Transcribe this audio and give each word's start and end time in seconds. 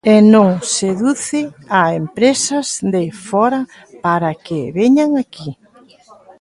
E 0.13 0.15
non 0.33 0.49
seduce 0.77 1.41
a 1.79 1.81
empresas 2.01 2.67
de 2.93 3.03
fóra 3.27 3.61
para 4.05 4.31
que 4.45 4.59
veñan 4.77 5.11
aquí. 5.23 5.49